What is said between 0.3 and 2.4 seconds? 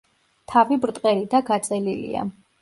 თავი ბრტყელი და გაწელილია.